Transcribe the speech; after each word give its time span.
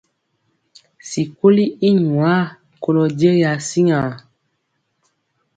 Sikoli 1.09 1.65
i 1.87 1.89
nwaa 2.07 2.43
kolɔ 2.83 3.03
jegi 3.19 3.43
asiŋa. 3.53 3.99